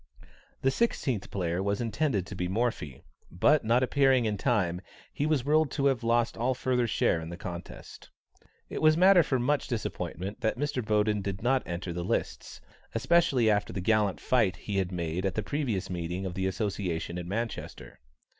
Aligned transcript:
The 0.63 0.71
sixteenth 0.71 1.29
player 1.29 1.61
was 1.61 1.79
intended 1.79 2.25
to 2.25 2.33
be 2.35 2.47
Morphy, 2.47 3.03
but 3.29 3.63
not 3.63 3.83
appearing 3.83 4.25
in 4.25 4.35
time, 4.35 4.81
he 5.13 5.27
was 5.27 5.45
ruled 5.45 5.69
to 5.73 5.85
have 5.85 6.03
lost 6.03 6.35
all 6.35 6.55
further 6.55 6.87
share 6.87 7.21
in 7.21 7.29
the 7.29 7.37
contest. 7.37 8.09
It 8.67 8.81
was 8.81 8.97
matter 8.97 9.21
for 9.21 9.37
much 9.37 9.67
disappointment 9.67 10.41
that 10.41 10.57
Mr. 10.57 10.83
Boden 10.83 11.21
did 11.21 11.43
not 11.43 11.61
enter 11.67 11.93
the 11.93 12.03
lists, 12.03 12.61
especially 12.95 13.47
after 13.47 13.71
the 13.71 13.79
gallant 13.79 14.19
fight 14.19 14.55
he 14.55 14.77
had 14.77 14.91
made 14.91 15.23
at 15.23 15.35
the 15.35 15.43
previous 15.43 15.87
meeting 15.87 16.25
of 16.25 16.33
the 16.33 16.47
association 16.47 17.19
in 17.19 17.27
Manchester. 17.27 17.99